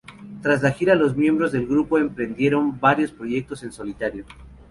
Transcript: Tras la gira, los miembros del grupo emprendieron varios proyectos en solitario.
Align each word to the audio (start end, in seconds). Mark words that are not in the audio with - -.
Tras 0.41 0.63
la 0.63 0.71
gira, 0.71 0.95
los 0.95 1.15
miembros 1.15 1.51
del 1.51 1.67
grupo 1.67 1.99
emprendieron 1.99 2.79
varios 2.79 3.11
proyectos 3.11 3.61
en 3.61 3.71
solitario. 3.71 4.25